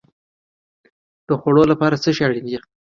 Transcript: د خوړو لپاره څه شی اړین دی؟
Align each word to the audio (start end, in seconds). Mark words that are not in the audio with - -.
د 1.27 1.29
خوړو 1.41 1.63
لپاره 1.71 1.95
څه 2.03 2.09
شی 2.15 2.23
اړین 2.27 2.45
دی؟ 2.47 2.57